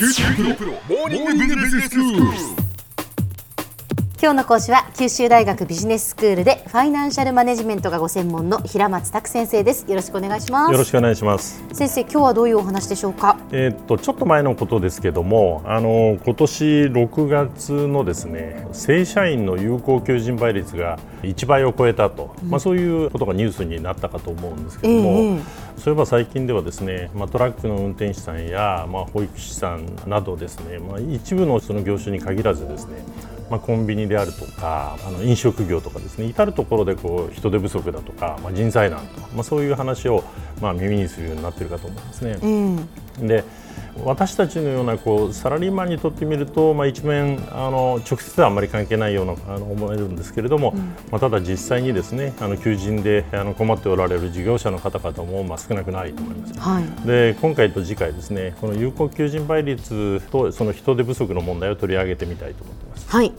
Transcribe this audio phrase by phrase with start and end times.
[0.00, 2.59] 九州大学モーニングビジネススクール。
[4.22, 9.88] 今日の講師は九州大学ビジネススクールでファイナンシャルマネジメントがご専門の平松卓先生です。
[9.88, 10.72] よろしくお願いします。
[10.72, 11.64] よろしくお願いします。
[11.72, 13.38] 先生今日はどういうお話でしょうか？
[13.50, 25.40] えーっとちょっと前のことですけども、あの今年6月のですね正社員の有効求人倍率が1倍を超えたと、まあそういうことがニュースになったかと思うんですけども、ええ。
[25.78, 33.02] そういえば最近ではですね、まあトラックの運転手さんやまあ保育士さんなどですね、まあ一部のその業種に限らずですね。
[33.50, 40.22] まあ、コンビニであるとかあの飲食業とかですね至る所でこう人手不足だとか、まあ、人材難と、まあ、そういう話を、
[40.60, 42.38] まあ、耳にするようになっているかと思うんですね。
[42.40, 42.88] うん
[43.28, 43.44] で
[44.04, 50.72] 私たちのようなこうサラリーマンにとってみると、まあ、一面あの直接はあんまり関係ないようなあの思えるんですけれども、
[51.10, 56.58] まあ、ただ実際にですねあの求人であの困っておられる事業者の方々も、まあ、少なくないと思います。
[56.58, 63.08] はいで今回と次回ですねこの有効求人倍率とその人手不足の問題を取り上げてみたいと思っています。
[63.08, 63.32] はい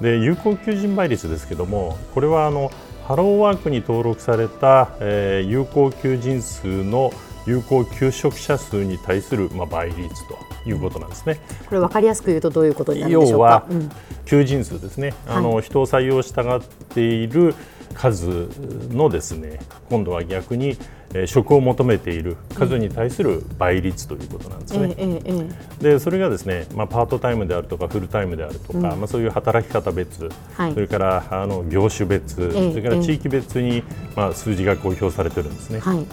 [0.00, 2.72] で有効求人倍率ですけどもこれはあの
[3.06, 7.12] ハローワークに登録された、えー有効求人数の
[7.46, 11.40] 有効求職者数に対する、まあ、倍率ということなんですね。
[11.66, 13.90] これ分かりやすく言うとどういうことになるんでしょ要はうか、うん。
[14.24, 17.54] 求人数ですね、あの人を採用したがっている
[17.94, 18.48] 数
[18.90, 24.94] のですね今度は逆に、えー職を求めている数に対する倍率ということなんですね。
[24.98, 25.46] えええ
[25.80, 30.74] えでそれがですね、まあ、パートタイムであるとかフルタイムであるとか、まあ、そういう働き方別、はい。
[30.74, 33.84] それからあの業種別、ええそれから地域別に、
[34.16, 35.78] まあ、数字が公表されてるんですね。
[35.78, 36.04] はい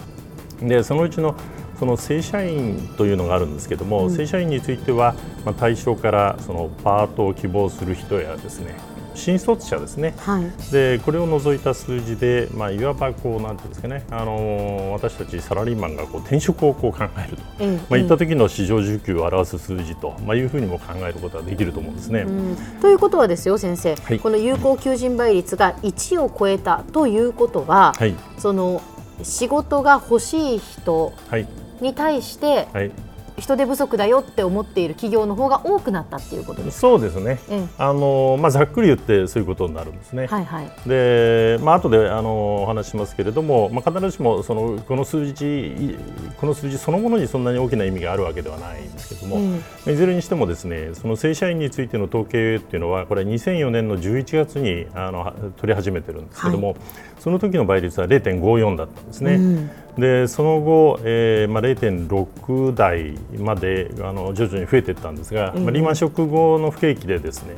[0.68, 1.34] でそのうちの
[1.78, 8.76] その正社員というのがあるんですけども、正社員については、まあ、対象からそのパートを希望する人やですね
[9.14, 10.72] 新卒者ですね、はい。
[10.72, 22.20] でこれを除いた数字で、まあ、いわばこうなんていうんですかね、あのー私たちサラリーマンがこう転職をこう考えると、ええまあ、いった時の市場需給を表す数字と、まあ、いうふうにも考えることができると思うんですね。
[22.20, 22.56] うん。
[22.80, 24.20] ということはですよ先生、はい。
[24.20, 28.82] この有効求人倍率が1を超えたということは、はい、その
[29.24, 31.46] 仕事が欲しい人はい、
[31.80, 32.92] に対してはい、
[33.38, 36.80] 人手不足だよって思っている企業の方が多くなったっていうことです。
[36.80, 37.38] そうですね。
[37.48, 40.26] ええあのーまあ、ざっくり言ってそういうことになるんですね。
[40.26, 40.70] はいはい。
[40.86, 45.96] で、まあ後であのお話ししますけれども、まあ、必ずしもそのこの数字
[46.38, 49.38] この数字そのものにそんなに大きな意味があるわけではないんですけども、
[49.86, 56.76] いずれにしてもですねその正社員についての統計っていうのはこれ2004年の11月にあの取り始めてるんですけども、
[57.18, 59.70] その時の倍率は0.54だったんですね。
[59.98, 67.56] でその後、えーまあ、0.6台まであの徐々に増えていったんですが、まあ、リーマンショック後の不景気でですね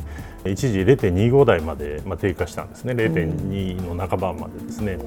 [0.50, 4.98] 一時0.25台まで、まあ、低下したんですね0.2の半ばまでですね。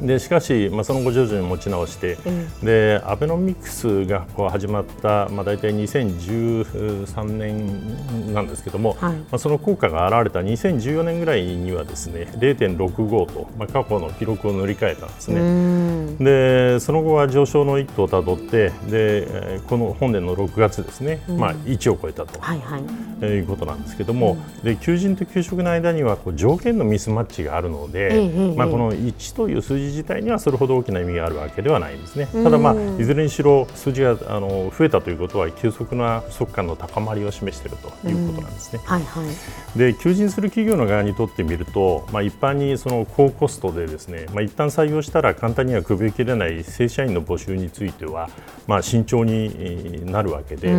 [0.00, 2.18] でしかし、まあ、その後徐々に持ち直して、
[2.62, 9.12] でアベノミクスがこう始まった、まあ、大体2013年なんですけども、はい。
[9.14, 15.40] まあ、その効果が現れた2014年ぐらいにはですね0.65と、まあ、過去の記録を塗り替えたんですね。
[15.40, 16.16] うん。
[16.18, 22.82] でその後は上昇の一途をたどってでえーこの本年の6月ですね、まあ、1を超えたと、はいはい。
[23.20, 32.28] えーいうことなんですけども、で求人と給食の間にはこう条件のミスマッチがあるので、まあ、この1という数字自体にはそれほど大きな意味があるわけではないんですね。
[32.32, 38.80] ただ、まあ、いずれにしろ数字があの増えたということは急速な不足感の高まりを示しているということなんですね。
[38.84, 39.78] はいはい。
[39.78, 48.28] で求人する企業の側にとってみると、まあ、一般にその高コストでですね、まあ、一旦採用したら簡単には首を切れない正社員の募集については、
[48.66, 50.72] まあ、慎重にえーなるわけで,、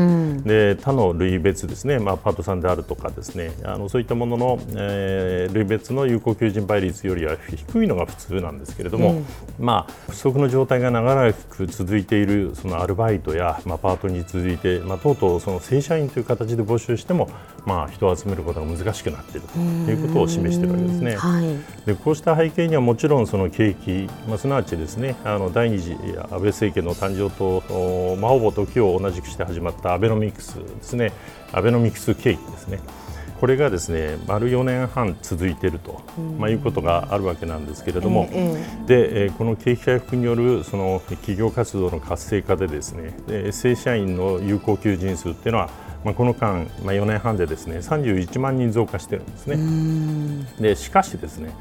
[0.43, 9.21] で他の類別ですね、まあ、パートさんであるとかですねあのそういったものの、えー類別の有効求人倍率よりは低いのが普通なんですけれども、
[9.59, 17.29] まあ、不足の状態が長らく続いているそのアルバイトや、まあ、パートに続いて、まあ、とうとうその正社員という形で募集しても、
[17.65, 21.15] まあ、人を集めることが難しくなっているということを示しているわけですね。
[21.15, 21.85] はい。
[21.85, 31.11] でこうした背景にはもちろんその景気、まあ、すなわちですねあの第二次安倍政権の誕生と、おまあ、ほぼ時を同じくして始まったアベノミクスですね
[31.51, 32.79] アベノミクス景気ですね
[33.39, 36.01] これがですね丸4年半続いていると、
[36.39, 45.69] まあ、いうことがあるわけなんですけれども、えで、えーこの景気回復によるその企業活動の活性化でですねで正社員の有効求人数っていうのは、
[46.03, 50.47] まあ、この間、まあ、4年半でですね31万人増加してるんですね。
[50.59, 51.53] でしかしですね、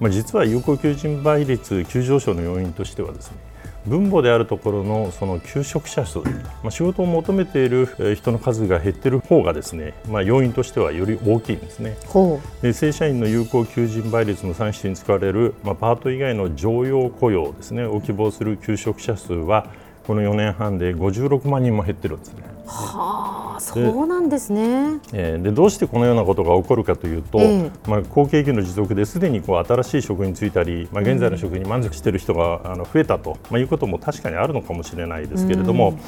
[0.00, 3.51] まあ、実は有効求人倍率急上昇の要因としてはですね
[3.86, 6.24] 分母であるところのその求職者数、ま
[6.66, 11.96] あ、仕事を求めているえー人の数が減っている方がですね、まあ、要因としてはより大きいんですね。
[12.06, 19.66] ほで正社員の有効求人倍率の算出に使われる、まあ、パート以外の常用雇用ですねを希望する求職者数は
[20.06, 22.42] この4年半で56万人も減ってるんですね。
[22.66, 25.00] はあ、そうなんですね。
[25.12, 35.98] えー、でどうしてこのようなことが起こるかというと、えー、まあ、好景気の持続ですでにこう新しい職に就いたり、まあ、現在の職に満足している人が、あの増えたと、まあ、いうことも確かにあるのかもしれないですけれども、うん、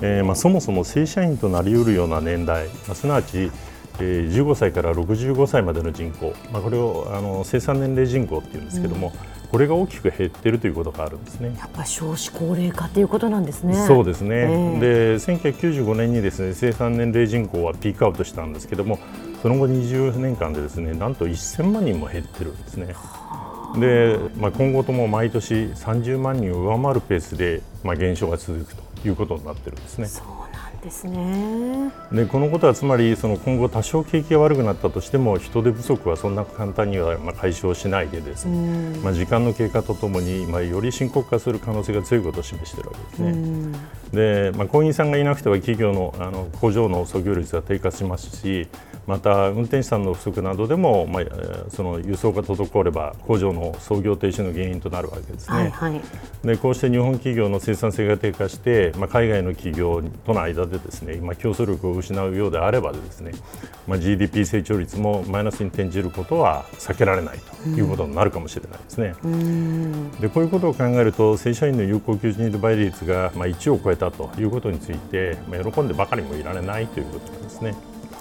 [0.00, 3.50] えー、まあ、そもそも正社員となりうるような年代、まあ、すなわち
[4.00, 11.54] えー、15歳から65歳までの人口、まあ、これをあの生産年齢人口っていうんですけども、うんこれが大きく減っているということがあるんですね。
[11.58, 13.74] やっぱり少子高齢化ということなんですね。
[13.86, 14.34] そうですね。
[14.34, 18.98] えー、で、1995年にですね生産年齢人口はピークアウトしたんですけども、
[19.42, 22.94] その後20年間でですねなんと1000万人も減ってるんですね。
[23.78, 30.08] で、まあ、今後とも毎年30万人を上回るペースで、まあ、減少が続くということになってるんですね。
[30.82, 31.92] ですね。
[32.10, 43.78] でこのことはつまりその今後多少景気が悪くなったとしても人手不足はそんな簡単にはまあ解消しないでですね、まあ、時間の経過とともにまあより深刻化する可能性が強いことを示しているわけですね。
[44.12, 48.68] で、まあ、工員さんがいなくては企業のあの工場の操業率が低下しますし
[49.06, 51.24] また運転手さんの不足などでも、まあ、
[51.70, 55.56] その輸送が滞れば工場の操業停止の原因となるわけですね。
[55.56, 56.00] はいはい、
[56.44, 63.32] でこうして日本企業の生産性が低下して、まあ、海外の企業との間でですね今競争力を失うようであればですね、
[63.88, 69.14] まあ、GDP 成長率もマイナスに転じることは避けられないということになるかもしれないですね。
[70.20, 77.74] でこういうことを考えると正社員の有効求人倍率がまあ1を超えたということについて、まあ、喜んでばかりもいられないということなんですね。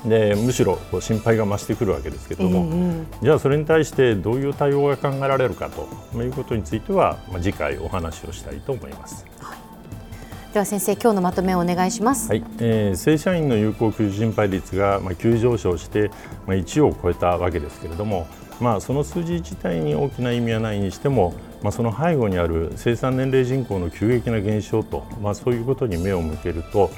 [0.06, 5.88] でむしろこう心配が増してくるわけですけれども、うんじゃあそれに対してどういう対応が考えられるかと
[6.19, 9.25] いうことについては、まあ、次回お話をしたいと思います。
[9.39, 12.30] はい、では先生今日のまとめをお願いします。
[12.30, 16.10] はい、えー、正社員の有効求人倍率がまあ急上昇して、
[16.48, 18.27] まあ、1を超えたわけですけれども、
[18.60, 26.90] まあ、その数字自体に大きな意味はないにしても、まあ、その背後にある生産年齢人口の急激な減少と、まあ、そういうことに目を向けると、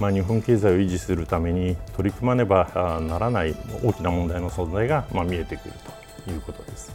[0.00, 5.74] まあ、日本経済を維持するために取り組まねばならない大きな問題の存在が、まあ、見えてくる
[6.24, 6.92] ということです。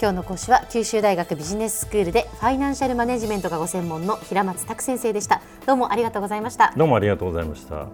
[0.00, 5.40] 今日の講師は九州大学ビジネススクールでファイナンシャルマネジメントがご専門の平松卓先生でした。
[5.64, 6.74] どうもありがとうございました。
[6.76, 7.86] どうもありがとうございました。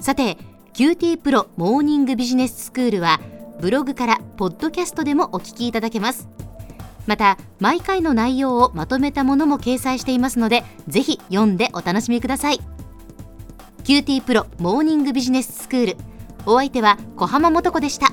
[0.00, 0.38] さて
[0.72, 3.20] QT プロモーニングビジネススクールは
[3.60, 6.30] ブログからポッドキャストでもお聞きいただけます
[7.06, 12.60] また毎回の内容をまとめたものも掲載していますのでぜひ読んでお楽しみください。
[13.84, 15.96] QT プロモーニングビジネススクール。
[16.46, 18.12] お相手は小浜も子でした。